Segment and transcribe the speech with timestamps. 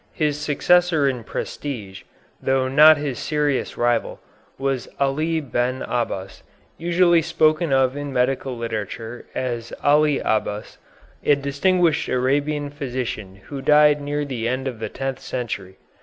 [0.15, 2.01] His successor in prestige,
[2.41, 4.19] though not his serious rival,
[4.57, 6.41] was Ali Ben el Abbas,
[6.75, 10.79] usually spoken of in medical literature as Ali Abbas,
[11.23, 15.77] a distinguished Arabian physician who died near the end of the tenth century.